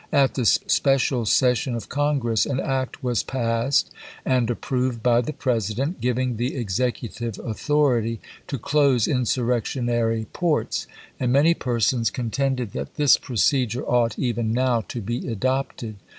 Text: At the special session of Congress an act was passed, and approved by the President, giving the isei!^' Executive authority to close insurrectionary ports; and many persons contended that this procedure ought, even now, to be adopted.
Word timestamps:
At 0.11 0.33
the 0.33 0.47
special 0.47 1.27
session 1.27 1.75
of 1.75 1.87
Congress 1.87 2.47
an 2.47 2.59
act 2.59 3.03
was 3.03 3.21
passed, 3.21 3.91
and 4.25 4.49
approved 4.49 5.03
by 5.03 5.21
the 5.21 5.31
President, 5.31 6.01
giving 6.01 6.37
the 6.37 6.49
isei!^' 6.55 6.57
Executive 6.57 7.37
authority 7.37 8.19
to 8.47 8.57
close 8.57 9.07
insurrectionary 9.07 10.25
ports; 10.33 10.87
and 11.19 11.31
many 11.31 11.53
persons 11.53 12.09
contended 12.09 12.71
that 12.71 12.95
this 12.95 13.19
procedure 13.19 13.85
ought, 13.85 14.17
even 14.17 14.51
now, 14.51 14.81
to 14.87 15.01
be 15.01 15.27
adopted. 15.27 15.97